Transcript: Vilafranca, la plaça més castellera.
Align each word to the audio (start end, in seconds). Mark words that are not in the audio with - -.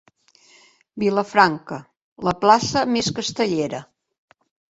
Vilafranca, 1.03 1.77
la 2.29 2.35
plaça 2.45 2.85
més 2.97 3.13
castellera. 3.19 3.83